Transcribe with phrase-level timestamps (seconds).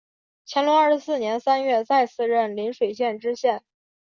[0.47, 3.61] 乾隆二十四年三月再次任邻水县知县。